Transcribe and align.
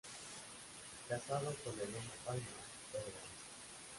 Casado 1.09 1.49
con 1.63 1.75
Elena 1.85 2.13
Palma 2.25 2.41
Torrealba. 2.91 3.29